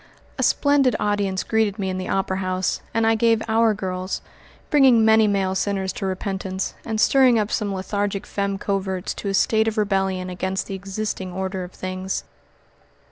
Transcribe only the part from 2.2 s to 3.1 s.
House, and